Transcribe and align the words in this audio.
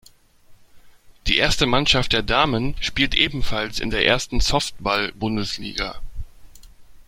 Die 1.27 1.37
erste 1.37 1.67
Mannschaft 1.67 2.11
der 2.11 2.23
Damen 2.23 2.73
spielt 2.79 3.13
ebenfalls 3.13 3.79
in 3.79 3.91
der 3.91 4.03
ersten 4.03 4.39
Softball-Bundesliga. 4.39 6.01